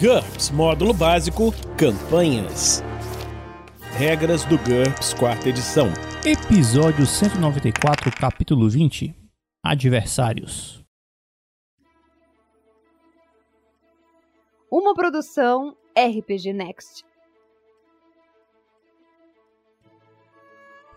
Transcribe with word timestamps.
GURPS 0.00 0.52
Módulo 0.52 0.94
Básico 0.94 1.52
Campanhas. 1.76 2.84
Regras 3.96 4.44
do 4.44 4.56
GURPS 4.56 5.12
Quarta 5.12 5.48
Edição. 5.48 5.88
Episódio 6.24 7.04
194, 7.04 8.08
capítulo 8.16 8.70
20 8.70 9.12
Adversários. 9.60 10.84
Uma 14.70 14.94
produção 14.94 15.76
RPG 15.98 16.52
Next. 16.52 17.04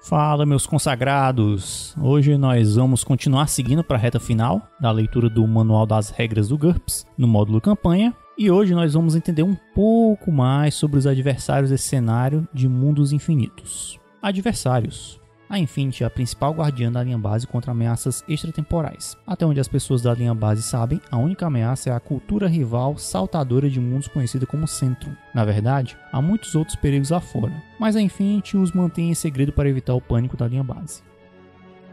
Fala, 0.04 0.46
meus 0.46 0.68
consagrados! 0.68 1.96
Hoje 2.00 2.38
nós 2.38 2.76
vamos 2.76 3.04
continuar 3.04 3.48
seguindo 3.48 3.84
para 3.84 3.98
a 3.98 4.00
reta 4.00 4.20
final 4.20 4.62
da 4.80 4.92
leitura 4.92 5.28
do 5.28 5.48
Manual 5.48 5.88
das 5.88 6.12
Regras 6.12 6.50
do 6.50 6.58
GURPS 6.58 7.08
no 7.18 7.28
módulo 7.28 7.60
Campanha. 7.60 8.16
E 8.42 8.50
hoje 8.50 8.74
nós 8.74 8.96
vamos 8.96 9.16
entender 9.16 9.44
um 9.44 9.54
pouco 9.54 10.32
mais 10.32 10.74
sobre 10.74 10.98
os 10.98 11.06
adversários 11.06 11.70
desse 11.70 11.88
cenário 11.88 12.48
de 12.52 12.68
mundos 12.68 13.14
infinitos. 13.14 14.00
Adversários. 14.20 15.22
A 15.48 15.60
Infinity 15.60 16.04
é 16.04 16.08
a 16.08 16.10
principal 16.10 16.52
guardiã 16.52 16.92
da 16.92 17.04
linha 17.04 17.20
base 17.20 17.46
contra 17.46 17.72
ameaças 17.72 18.24
extratemporais. 18.28 19.16
Até 19.28 19.46
onde 19.46 19.60
as 19.60 19.68
pessoas 19.68 20.02
da 20.02 20.12
linha 20.16 20.34
base 20.34 20.64
sabem, 20.64 21.00
a 21.12 21.18
única 21.18 21.46
ameaça 21.46 21.92
é 21.92 21.94
a 21.94 22.00
cultura 22.00 22.48
rival 22.48 22.98
saltadora 22.98 23.70
de 23.70 23.80
mundos 23.80 24.08
conhecida 24.08 24.48
como 24.48 24.68
Centrum. 24.68 25.14
Na 25.36 25.46
verdade, 25.46 25.96
há 26.12 26.20
muitos 26.20 26.56
outros 26.56 26.76
perigos 26.76 27.12
lá 27.12 27.22
fora, 27.22 27.54
mas 27.80 27.96
a 27.96 28.02
Infinity 28.02 28.58
os 28.58 28.72
mantém 28.72 29.12
em 29.12 29.14
segredo 29.14 29.54
para 29.54 29.70
evitar 29.70 29.94
o 29.94 30.02
pânico 30.02 30.36
da 30.36 30.48
linha 30.48 30.64
base. 30.64 31.04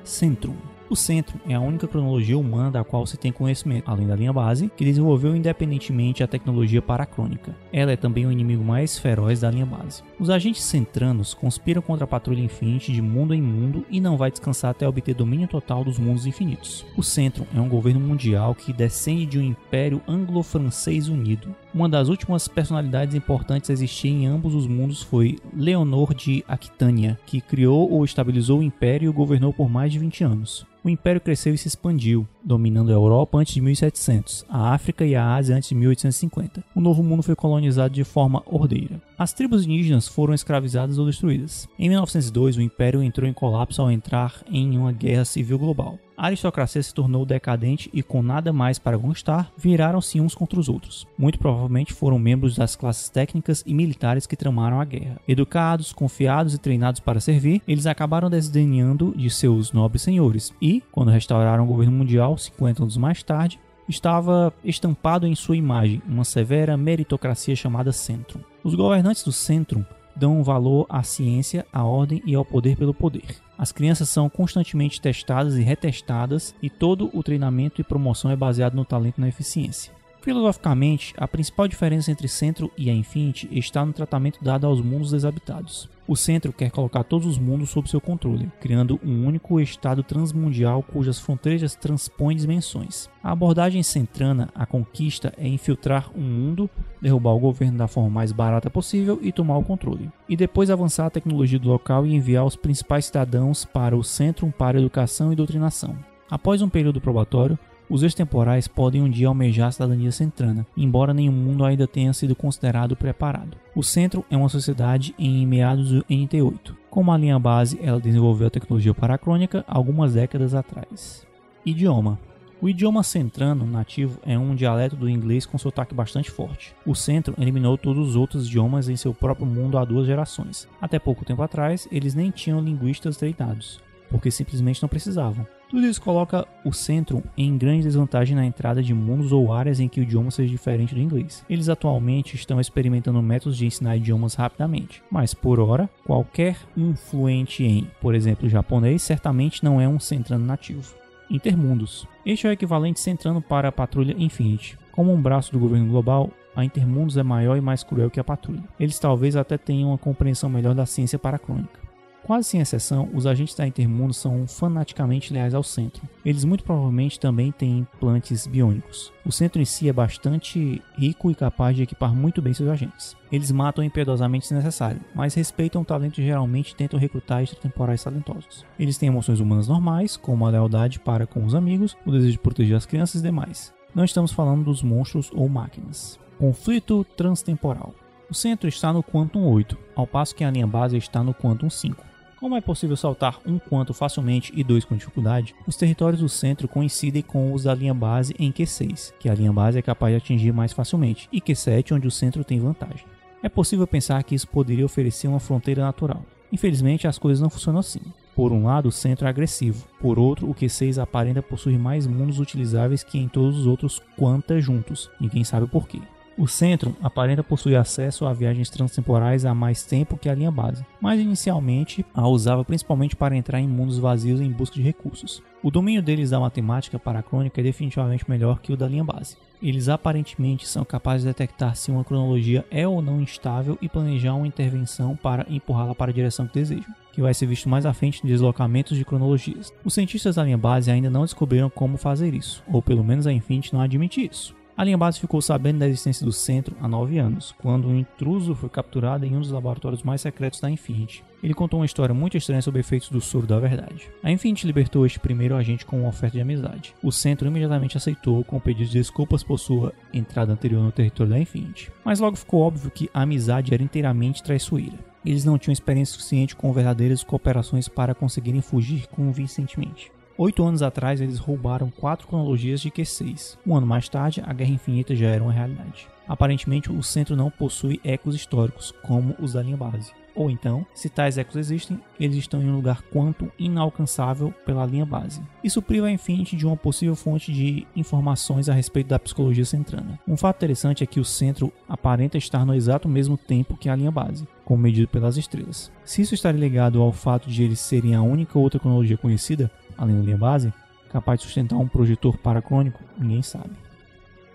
Centrum 0.02 0.56
o 0.90 0.96
centro 0.96 1.38
é 1.46 1.54
a 1.54 1.60
única 1.60 1.86
cronologia 1.86 2.38
humana 2.38 2.70
da 2.70 2.84
qual 2.84 3.06
se 3.06 3.16
tem 3.16 3.30
conhecimento, 3.30 3.90
além 3.90 4.06
da 4.06 4.16
linha 4.16 4.32
base, 4.32 4.70
que 4.76 4.84
desenvolveu 4.84 5.36
independentemente 5.36 6.22
a 6.22 6.26
tecnologia 6.26 6.80
paracrônica. 6.80 7.54
Ela 7.72 7.92
é 7.92 7.96
também 7.96 8.26
o 8.26 8.32
inimigo 8.32 8.64
mais 8.64 8.98
feroz 8.98 9.40
da 9.40 9.50
linha 9.50 9.66
base. 9.66 10.02
Os 10.18 10.30
agentes 10.30 10.62
centranos 10.62 11.34
conspiram 11.34 11.82
contra 11.82 12.04
a 12.04 12.08
Patrulha 12.08 12.42
Infinite 12.42 12.92
de 12.92 13.02
mundo 13.02 13.34
em 13.34 13.42
mundo 13.42 13.84
e 13.90 14.00
não 14.00 14.16
vai 14.16 14.30
descansar 14.30 14.70
até 14.70 14.88
obter 14.88 15.14
domínio 15.14 15.48
total 15.48 15.84
dos 15.84 15.98
mundos 15.98 16.26
infinitos. 16.26 16.86
O 16.96 17.02
Centro 17.02 17.46
é 17.54 17.60
um 17.60 17.68
governo 17.68 18.00
mundial 18.00 18.54
que 18.54 18.72
descende 18.72 19.26
de 19.26 19.38
um 19.38 19.42
império 19.42 20.00
anglo-francês 20.06 21.08
unido. 21.08 21.54
Uma 21.74 21.88
das 21.88 22.08
últimas 22.08 22.48
personalidades 22.48 23.14
importantes 23.14 23.70
a 23.70 23.72
existir 23.72 24.08
em 24.08 24.26
ambos 24.26 24.54
os 24.54 24.66
mundos 24.66 25.02
foi 25.02 25.36
Leonor 25.54 26.14
de 26.14 26.44
Aquitânia, 26.48 27.18
que 27.26 27.40
criou 27.40 27.90
ou 27.90 28.04
estabilizou 28.04 28.60
o 28.60 28.62
império 28.62 29.06
e 29.06 29.08
o 29.08 29.12
governou 29.12 29.52
por 29.52 29.68
mais 29.68 29.92
de 29.92 29.98
20 29.98 30.24
anos. 30.24 30.66
O 30.84 30.88
império 30.88 31.20
cresceu 31.20 31.54
e 31.54 31.58
se 31.58 31.68
expandiu, 31.68 32.26
dominando 32.48 32.88
a 32.88 32.94
Europa 32.94 33.36
antes 33.36 33.52
de 33.52 33.60
1700, 33.60 34.46
a 34.48 34.72
África 34.72 35.04
e 35.04 35.14
a 35.14 35.34
Ásia 35.34 35.54
antes 35.54 35.68
de 35.68 35.74
1850. 35.74 36.64
O 36.74 36.80
Novo 36.80 37.02
Mundo 37.02 37.22
foi 37.22 37.36
colonizado 37.36 37.92
de 37.92 38.02
forma 38.04 38.42
ordeira. 38.46 39.02
As 39.18 39.34
tribos 39.34 39.66
indígenas 39.66 40.08
foram 40.08 40.32
escravizadas 40.32 40.96
ou 40.96 41.04
destruídas. 41.04 41.68
Em 41.78 41.88
1902, 41.90 42.56
o 42.56 42.62
império 42.62 43.02
entrou 43.02 43.28
em 43.28 43.32
colapso 43.32 43.82
ao 43.82 43.90
entrar 43.90 44.42
em 44.50 44.78
uma 44.78 44.92
guerra 44.92 45.26
civil 45.26 45.58
global. 45.58 45.98
A 46.16 46.26
aristocracia 46.26 46.82
se 46.82 46.92
tornou 46.92 47.24
decadente 47.24 47.88
e, 47.92 48.02
com 48.02 48.22
nada 48.22 48.52
mais 48.52 48.76
para 48.76 48.98
constar, 48.98 49.52
viraram-se 49.56 50.20
uns 50.20 50.34
contra 50.34 50.58
os 50.58 50.68
outros. 50.68 51.06
Muito 51.16 51.38
provavelmente 51.38 51.92
foram 51.92 52.18
membros 52.18 52.56
das 52.56 52.74
classes 52.74 53.08
técnicas 53.08 53.62
e 53.64 53.72
militares 53.72 54.26
que 54.26 54.36
tramaram 54.36 54.80
a 54.80 54.84
guerra. 54.84 55.20
Educados, 55.28 55.92
confiados 55.92 56.54
e 56.54 56.58
treinados 56.58 56.98
para 56.98 57.20
servir, 57.20 57.62
eles 57.68 57.86
acabaram 57.86 58.28
desdenhando 58.28 59.14
de 59.16 59.30
seus 59.30 59.72
nobres 59.72 60.02
senhores 60.02 60.52
e, 60.60 60.82
quando 60.90 61.12
restauraram 61.12 61.62
o 61.62 61.68
governo 61.68 61.96
mundial 61.96 62.37
50 62.38 62.82
anos 62.82 62.96
mais 62.96 63.22
tarde, 63.22 63.60
estava 63.88 64.52
estampado 64.64 65.26
em 65.26 65.34
sua 65.34 65.56
imagem 65.56 66.02
uma 66.06 66.24
severa 66.24 66.76
meritocracia 66.76 67.56
chamada 67.56 67.92
Centrum. 67.92 68.40
Os 68.62 68.74
governantes 68.74 69.24
do 69.24 69.32
Centrum 69.32 69.84
dão 70.14 70.42
valor 70.42 70.86
à 70.88 71.02
ciência, 71.02 71.64
à 71.72 71.84
ordem 71.84 72.20
e 72.26 72.34
ao 72.34 72.44
poder 72.44 72.76
pelo 72.76 72.92
poder. 72.92 73.36
As 73.56 73.72
crianças 73.72 74.08
são 74.08 74.28
constantemente 74.28 75.00
testadas 75.00 75.56
e 75.56 75.62
retestadas 75.62 76.54
e 76.62 76.68
todo 76.68 77.10
o 77.12 77.22
treinamento 77.22 77.80
e 77.80 77.84
promoção 77.84 78.30
é 78.30 78.36
baseado 78.36 78.74
no 78.74 78.84
talento 78.84 79.18
e 79.18 79.20
na 79.20 79.28
eficiência. 79.28 79.97
Filosoficamente, 80.28 81.14
a 81.16 81.26
principal 81.26 81.66
diferença 81.66 82.10
entre 82.10 82.28
Centro 82.28 82.70
e 82.76 82.90
a 82.90 82.92
Infinity 82.92 83.48
está 83.50 83.82
no 83.82 83.94
tratamento 83.94 84.44
dado 84.44 84.66
aos 84.66 84.78
mundos 84.78 85.10
desabitados. 85.10 85.88
O 86.06 86.14
Centro 86.14 86.52
quer 86.52 86.70
colocar 86.70 87.02
todos 87.02 87.26
os 87.26 87.38
mundos 87.38 87.70
sob 87.70 87.88
seu 87.88 87.98
controle, 87.98 88.52
criando 88.60 89.00
um 89.02 89.26
único 89.26 89.58
estado 89.58 90.02
transmundial 90.02 90.82
cujas 90.82 91.18
fronteiras 91.18 91.74
transpõem 91.74 92.36
dimensões. 92.36 93.08
A 93.24 93.32
abordagem 93.32 93.82
centrana 93.82 94.50
à 94.54 94.66
conquista 94.66 95.32
é 95.38 95.48
infiltrar 95.48 96.10
um 96.14 96.20
mundo, 96.20 96.68
derrubar 97.00 97.32
o 97.32 97.40
governo 97.40 97.78
da 97.78 97.88
forma 97.88 98.10
mais 98.10 98.30
barata 98.30 98.68
possível 98.68 99.18
e 99.22 99.32
tomar 99.32 99.56
o 99.56 99.64
controle. 99.64 100.10
E 100.28 100.36
depois 100.36 100.68
avançar 100.68 101.06
a 101.06 101.10
tecnologia 101.10 101.58
do 101.58 101.70
local 101.70 102.04
e 102.04 102.14
enviar 102.14 102.44
os 102.44 102.54
principais 102.54 103.06
cidadãos 103.06 103.64
para 103.64 103.96
o 103.96 104.04
Centro 104.04 104.52
para 104.58 104.78
educação 104.78 105.32
e 105.32 105.36
doutrinação. 105.36 105.96
Após 106.30 106.60
um 106.60 106.68
período 106.68 107.00
probatório, 107.00 107.58
os 107.88 108.02
extemporais 108.02 108.68
podem 108.68 109.02
um 109.02 109.08
dia 109.08 109.28
almejar 109.28 109.68
a 109.68 109.72
cidadania 109.72 110.12
centrana, 110.12 110.66
embora 110.76 111.14
nenhum 111.14 111.32
mundo 111.32 111.64
ainda 111.64 111.86
tenha 111.86 112.12
sido 112.12 112.36
considerado 112.36 112.96
preparado. 112.96 113.56
O 113.74 113.82
Centro 113.82 114.24
é 114.30 114.36
uma 114.36 114.48
sociedade 114.48 115.14
em 115.18 115.46
meados 115.46 115.90
do 115.90 116.04
NT8. 116.04 116.74
Como 116.90 117.12
a 117.12 117.18
linha 117.18 117.38
base, 117.38 117.78
ela 117.82 118.00
desenvolveu 118.00 118.46
a 118.48 118.50
tecnologia 118.50 118.94
paracrônica 118.94 119.64
algumas 119.66 120.14
décadas 120.14 120.54
atrás. 120.54 121.26
Idioma 121.64 122.18
o 122.60 122.68
idioma 122.68 123.04
centrano 123.04 123.64
nativo 123.64 124.18
é 124.26 124.36
um 124.36 124.52
dialeto 124.52 124.96
do 124.96 125.08
inglês 125.08 125.46
com 125.46 125.56
sotaque 125.56 125.94
bastante 125.94 126.28
forte. 126.28 126.74
O 126.84 126.92
centro 126.92 127.32
eliminou 127.38 127.78
todos 127.78 128.08
os 128.08 128.16
outros 128.16 128.48
idiomas 128.48 128.88
em 128.88 128.96
seu 128.96 129.14
próprio 129.14 129.46
mundo 129.46 129.78
há 129.78 129.84
duas 129.84 130.06
gerações. 130.06 130.68
Até 130.80 130.98
pouco 130.98 131.24
tempo 131.24 131.40
atrás, 131.40 131.86
eles 131.92 132.16
nem 132.16 132.32
tinham 132.32 132.60
linguistas 132.60 133.16
treinados, 133.16 133.80
porque 134.10 134.28
simplesmente 134.32 134.82
não 134.82 134.88
precisavam. 134.88 135.46
Tudo 135.68 135.86
isso 135.86 136.00
coloca 136.00 136.46
o 136.64 136.72
centro 136.72 137.22
em 137.36 137.58
grande 137.58 137.82
desvantagem 137.82 138.34
na 138.34 138.46
entrada 138.46 138.82
de 138.82 138.94
mundos 138.94 139.32
ou 139.32 139.52
áreas 139.52 139.80
em 139.80 139.88
que 139.88 140.00
o 140.00 140.02
idioma 140.02 140.30
seja 140.30 140.50
diferente 140.50 140.94
do 140.94 141.00
inglês. 141.00 141.44
Eles 141.48 141.68
atualmente 141.68 142.36
estão 142.36 142.58
experimentando 142.58 143.20
métodos 143.20 143.58
de 143.58 143.66
ensinar 143.66 143.96
idiomas 143.96 144.34
rapidamente, 144.34 145.02
mas 145.10 145.34
por 145.34 145.60
hora, 145.60 145.88
qualquer 146.06 146.56
um 146.74 146.96
fluente 146.96 147.64
em, 147.64 147.86
por 148.00 148.14
exemplo, 148.14 148.48
japonês, 148.48 149.02
certamente 149.02 149.62
não 149.62 149.78
é 149.78 149.86
um 149.86 150.00
centrano 150.00 150.46
nativo. 150.46 150.94
Intermundos. 151.30 152.06
Este 152.24 152.46
é 152.46 152.50
o 152.50 152.52
equivalente 152.52 153.00
centrano 153.00 153.42
para 153.42 153.68
a 153.68 153.72
Patrulha 153.72 154.14
Infinite. 154.18 154.78
Como 154.90 155.12
um 155.12 155.20
braço 155.20 155.52
do 155.52 155.58
governo 155.58 155.86
global, 155.86 156.30
a 156.56 156.64
Intermundos 156.64 157.18
é 157.18 157.22
maior 157.22 157.56
e 157.58 157.60
mais 157.60 157.84
cruel 157.84 158.10
que 158.10 158.18
a 158.18 158.24
Patrulha. 158.24 158.64
Eles 158.80 158.98
talvez 158.98 159.36
até 159.36 159.58
tenham 159.58 159.90
uma 159.90 159.98
compreensão 159.98 160.48
melhor 160.48 160.74
da 160.74 160.86
ciência 160.86 161.18
paracrônica. 161.18 161.87
Quase 162.24 162.48
sem 162.48 162.60
exceção, 162.60 163.08
os 163.14 163.26
agentes 163.26 163.54
da 163.54 163.66
Intermundo 163.66 164.12
são 164.12 164.46
fanaticamente 164.46 165.32
leais 165.32 165.54
ao 165.54 165.62
centro. 165.62 166.02
Eles 166.24 166.44
muito 166.44 166.62
provavelmente 166.62 167.18
também 167.18 167.50
têm 167.50 167.78
implantes 167.78 168.46
biônicos. 168.46 169.12
O 169.24 169.32
centro 169.32 169.62
em 169.62 169.64
si 169.64 169.88
é 169.88 169.92
bastante 169.92 170.82
rico 170.96 171.30
e 171.30 171.34
capaz 171.34 171.74
de 171.76 171.82
equipar 171.82 172.14
muito 172.14 172.42
bem 172.42 172.52
seus 172.52 172.68
agentes. 172.68 173.16
Eles 173.32 173.50
matam 173.50 173.82
impiedosamente 173.82 174.46
se 174.46 174.54
necessário, 174.54 175.00
mas 175.14 175.34
respeitam 175.34 175.82
o 175.82 175.84
talento 175.84 176.20
e 176.20 176.24
geralmente 176.24 176.74
tentam 176.74 176.98
recrutar 176.98 177.42
extratemporais 177.42 178.02
talentosos. 178.02 178.64
Eles 178.78 178.98
têm 178.98 179.08
emoções 179.08 179.40
humanas 179.40 179.68
normais, 179.68 180.16
como 180.16 180.46
a 180.46 180.50
lealdade 180.50 181.00
para 181.00 181.26
com 181.26 181.44
os 181.44 181.54
amigos, 181.54 181.96
o 182.04 182.10
desejo 182.10 182.32
de 182.32 182.38
proteger 182.38 182.76
as 182.76 182.86
crianças 182.86 183.20
e 183.20 183.24
demais. 183.24 183.72
Não 183.94 184.04
estamos 184.04 184.32
falando 184.32 184.64
dos 184.64 184.82
monstros 184.82 185.30
ou 185.34 185.48
máquinas. 185.48 186.20
Conflito 186.38 187.04
transtemporal. 187.16 187.94
O 188.30 188.34
centro 188.34 188.68
está 188.68 188.92
no 188.92 189.02
Quantum 189.02 189.46
8, 189.46 189.74
ao 189.96 190.06
passo 190.06 190.34
que 190.34 190.44
a 190.44 190.50
linha 190.50 190.66
base 190.66 190.98
está 190.98 191.22
no 191.22 191.32
Quantum 191.32 191.70
5. 191.70 192.04
Como 192.38 192.54
é 192.54 192.60
possível 192.60 192.94
saltar 192.94 193.40
um 193.46 193.58
quanto 193.58 193.94
facilmente 193.94 194.52
e 194.54 194.62
dois 194.62 194.84
com 194.84 194.94
dificuldade, 194.94 195.54
os 195.66 195.76
territórios 195.76 196.20
do 196.20 196.28
centro 196.28 196.68
coincidem 196.68 197.22
com 197.22 197.54
os 197.54 197.62
da 197.62 197.74
linha 197.74 197.94
base 197.94 198.34
em 198.38 198.52
Q6, 198.52 199.14
que 199.18 199.30
a 199.30 199.34
linha 199.34 199.50
base 199.50 199.78
é 199.78 199.82
capaz 199.82 200.12
de 200.12 200.18
atingir 200.18 200.52
mais 200.52 200.74
facilmente, 200.74 201.26
e 201.32 201.40
Q7, 201.40 201.96
onde 201.96 202.06
o 202.06 202.10
centro 202.10 202.44
tem 202.44 202.60
vantagem. 202.60 203.06
É 203.42 203.48
possível 203.48 203.86
pensar 203.86 204.22
que 204.22 204.34
isso 204.34 204.46
poderia 204.46 204.84
oferecer 204.84 205.26
uma 205.26 205.40
fronteira 205.40 205.82
natural. 205.82 206.22
Infelizmente, 206.52 207.08
as 207.08 207.16
coisas 207.16 207.40
não 207.40 207.48
funcionam 207.48 207.80
assim. 207.80 208.02
Por 208.36 208.52
um 208.52 208.66
lado, 208.66 208.90
o 208.90 208.92
centro 208.92 209.26
é 209.26 209.30
agressivo, 209.30 209.88
por 210.02 210.18
outro, 210.18 210.50
o 210.50 210.54
Q6 210.54 211.00
aparenta 211.02 211.40
possuir 211.40 211.78
mais 211.78 212.06
mundos 212.06 212.38
utilizáveis 212.38 213.02
que 213.02 213.18
em 213.18 213.26
todos 213.26 213.58
os 213.60 213.66
outros 213.66 214.02
quantas 214.18 214.62
juntos, 214.62 215.10
ninguém 215.18 215.44
sabe 215.44 215.66
por 215.66 215.88
quê. 215.88 215.98
O 216.38 216.46
Centrum 216.46 216.94
aparenta 217.02 217.42
possuir 217.42 217.76
acesso 217.76 218.24
a 218.24 218.32
viagens 218.32 218.70
transtemporais 218.70 219.44
há 219.44 219.52
mais 219.52 219.82
tempo 219.82 220.16
que 220.16 220.28
a 220.28 220.34
linha 220.36 220.52
base, 220.52 220.86
mas 221.00 221.18
inicialmente 221.18 222.06
a 222.14 222.28
usava 222.28 222.64
principalmente 222.64 223.16
para 223.16 223.34
entrar 223.34 223.58
em 223.58 223.66
mundos 223.66 223.98
vazios 223.98 224.40
em 224.40 224.48
busca 224.48 224.76
de 224.76 224.82
recursos. 224.82 225.42
O 225.64 225.68
domínio 225.68 226.00
deles 226.00 226.30
da 226.30 226.38
matemática 226.38 226.96
paracrônica 226.96 227.60
é 227.60 227.64
definitivamente 227.64 228.30
melhor 228.30 228.60
que 228.60 228.72
o 228.72 228.76
da 228.76 228.86
linha 228.86 229.02
base. 229.02 229.36
Eles 229.60 229.88
aparentemente 229.88 230.68
são 230.68 230.84
capazes 230.84 231.22
de 231.22 231.30
detectar 231.30 231.74
se 231.74 231.90
uma 231.90 232.04
cronologia 232.04 232.64
é 232.70 232.86
ou 232.86 233.02
não 233.02 233.20
instável 233.20 233.76
e 233.82 233.88
planejar 233.88 234.34
uma 234.34 234.46
intervenção 234.46 235.16
para 235.16 235.44
empurrá-la 235.50 235.96
para 235.96 236.12
a 236.12 236.14
direção 236.14 236.46
que 236.46 236.54
desejam, 236.54 236.94
que 237.10 237.20
vai 237.20 237.34
ser 237.34 237.46
visto 237.46 237.68
mais 237.68 237.84
à 237.84 237.92
frente 237.92 238.20
em 238.22 238.28
deslocamentos 238.28 238.96
de 238.96 239.04
cronologias. 239.04 239.72
Os 239.84 239.92
cientistas 239.92 240.36
da 240.36 240.44
linha 240.44 240.56
base 240.56 240.88
ainda 240.88 241.10
não 241.10 241.22
descobriram 241.22 241.68
como 241.68 241.96
fazer 241.96 242.32
isso, 242.32 242.62
ou 242.68 242.80
pelo 242.80 243.02
menos 243.02 243.26
a 243.26 243.32
Infinity 243.32 243.74
não 243.74 243.80
admite 243.80 244.24
isso. 244.24 244.56
A 244.78 244.84
linha 244.84 244.96
base 244.96 245.18
ficou 245.18 245.42
sabendo 245.42 245.80
da 245.80 245.88
existência 245.88 246.24
do 246.24 246.30
centro 246.30 246.76
há 246.80 246.86
nove 246.86 247.18
anos, 247.18 247.52
quando 247.60 247.88
um 247.88 247.98
intruso 247.98 248.54
foi 248.54 248.68
capturado 248.68 249.26
em 249.26 249.34
um 249.34 249.40
dos 249.40 249.50
laboratórios 249.50 250.04
mais 250.04 250.20
secretos 250.20 250.60
da 250.60 250.70
Infinity. 250.70 251.24
Ele 251.42 251.52
contou 251.52 251.80
uma 251.80 251.86
história 251.86 252.14
muito 252.14 252.36
estranha 252.36 252.62
sobre 252.62 252.78
efeitos 252.78 253.08
do 253.08 253.20
soro 253.20 253.44
da 253.44 253.58
verdade. 253.58 254.08
A 254.22 254.30
Infinity 254.30 254.68
libertou 254.68 255.04
este 255.04 255.18
primeiro 255.18 255.56
agente 255.56 255.84
com 255.84 255.98
uma 255.98 256.08
oferta 256.08 256.36
de 256.36 256.42
amizade. 256.42 256.94
O 257.02 257.10
centro 257.10 257.48
imediatamente 257.48 257.96
aceitou 257.96 258.44
com 258.44 258.60
pedido 258.60 258.90
de 258.90 258.98
desculpas 258.98 259.42
por 259.42 259.58
sua 259.58 259.92
entrada 260.14 260.52
anterior 260.52 260.80
no 260.80 260.92
território 260.92 261.32
da 261.32 261.40
Infinity. 261.40 261.90
Mas 262.04 262.20
logo 262.20 262.36
ficou 262.36 262.60
óbvio 262.60 262.88
que 262.88 263.10
a 263.12 263.22
amizade 263.22 263.74
era 263.74 263.82
inteiramente 263.82 264.44
traiçoeira. 264.44 264.96
Eles 265.26 265.44
não 265.44 265.58
tinham 265.58 265.72
experiência 265.72 266.12
suficiente 266.12 266.54
com 266.54 266.72
verdadeiras 266.72 267.24
cooperações 267.24 267.88
para 267.88 268.14
conseguirem 268.14 268.60
fugir 268.60 269.08
convincentemente. 269.08 270.12
Oito 270.40 270.64
anos 270.64 270.82
atrás, 270.82 271.20
eles 271.20 271.40
roubaram 271.40 271.90
quatro 271.90 272.28
cronologias 272.28 272.80
de 272.80 272.92
Q6. 272.92 273.58
Um 273.66 273.74
ano 273.74 273.88
mais 273.88 274.08
tarde, 274.08 274.40
a 274.46 274.52
Guerra 274.52 274.70
Infinita 274.70 275.12
já 275.12 275.26
era 275.26 275.42
uma 275.42 275.50
realidade. 275.50 276.06
Aparentemente, 276.28 276.92
o 276.92 277.02
centro 277.02 277.34
não 277.34 277.50
possui 277.50 278.00
ecos 278.04 278.36
históricos, 278.36 278.94
como 279.02 279.34
os 279.40 279.54
da 279.54 279.62
linha 279.64 279.76
base. 279.76 280.12
Ou 280.36 280.48
então, 280.48 280.86
se 280.94 281.08
tais 281.08 281.38
ecos 281.38 281.56
existem, 281.56 282.00
eles 282.20 282.36
estão 282.36 282.62
em 282.62 282.70
um 282.70 282.76
lugar 282.76 283.02
quanto 283.10 283.50
inalcançável 283.58 284.54
pela 284.64 284.86
linha 284.86 285.04
base. 285.04 285.42
Isso 285.64 285.82
priva 285.82 286.06
a 286.06 286.12
Infinity 286.12 286.54
de 286.54 286.64
uma 286.64 286.76
possível 286.76 287.16
fonte 287.16 287.52
de 287.52 287.84
informações 287.96 288.68
a 288.68 288.72
respeito 288.72 289.08
da 289.08 289.18
psicologia 289.18 289.64
centrana. 289.64 290.20
Um 290.28 290.36
fato 290.36 290.58
interessante 290.58 291.02
é 291.02 291.06
que 291.08 291.18
o 291.18 291.24
centro 291.24 291.72
aparenta 291.88 292.38
estar 292.38 292.64
no 292.64 292.76
exato 292.76 293.08
mesmo 293.08 293.36
tempo 293.36 293.76
que 293.76 293.88
a 293.88 293.96
linha 293.96 294.12
base, 294.12 294.46
como 294.64 294.80
medido 294.80 295.08
pelas 295.08 295.36
estrelas. 295.36 295.90
Se 296.04 296.22
isso 296.22 296.34
estaria 296.34 296.60
ligado 296.60 297.02
ao 297.02 297.10
fato 297.12 297.50
de 297.50 297.64
eles 297.64 297.80
serem 297.80 298.14
a 298.14 298.22
única 298.22 298.56
outra 298.56 298.78
cronologia 298.78 299.18
conhecida, 299.18 299.68
além 299.98 300.16
da 300.16 300.22
linha 300.22 300.38
base, 300.38 300.72
capaz 301.10 301.40
de 301.40 301.46
sustentar 301.46 301.76
um 301.76 301.88
projetor 301.88 302.38
paracrônico, 302.38 303.02
ninguém 303.18 303.42
sabe 303.42 303.70